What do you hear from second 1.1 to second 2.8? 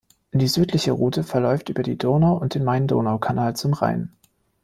verläuft über die Donau und den